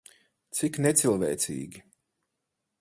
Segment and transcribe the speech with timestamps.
[0.59, 1.85] Cik necilvēcīgi.